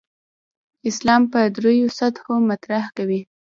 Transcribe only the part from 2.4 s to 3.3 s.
مطرح کوي.